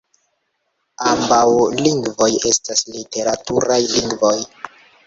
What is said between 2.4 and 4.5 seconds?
estas literaturaj lingvoj.